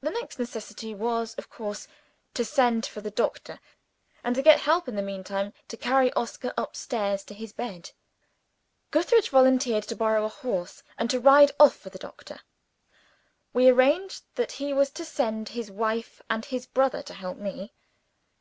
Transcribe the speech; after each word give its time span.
The 0.00 0.10
next 0.10 0.40
necessity 0.40 0.96
was, 0.96 1.34
of 1.36 1.48
course, 1.48 1.86
to 2.34 2.44
send 2.44 2.84
for 2.84 3.00
the 3.00 3.10
doctor, 3.12 3.60
and 4.24 4.34
to 4.34 4.42
get 4.42 4.62
help, 4.62 4.88
in 4.88 4.96
the 4.96 5.00
meantime, 5.00 5.52
to 5.68 5.76
carry 5.76 6.12
Oscar 6.14 6.52
up 6.56 6.74
stairs 6.74 7.22
to 7.26 7.34
his 7.34 7.52
bed. 7.52 7.92
Gootheridge 8.90 9.28
volunteered 9.28 9.84
to 9.84 9.94
borrow 9.94 10.24
a 10.24 10.28
horse, 10.28 10.82
and 10.98 11.08
to 11.10 11.20
ride 11.20 11.52
off 11.60 11.76
for 11.76 11.88
the 11.90 12.00
doctor. 12.00 12.40
We 13.52 13.68
arranged 13.68 14.24
that 14.34 14.50
he 14.58 14.72
was 14.72 14.90
to 14.90 15.04
send 15.04 15.50
his 15.50 15.70
wife 15.70 16.20
and 16.28 16.44
his 16.44 16.62
wife's 16.62 16.72
brother 16.72 17.02
to 17.04 17.14
help 17.14 17.36
me. 17.38 17.72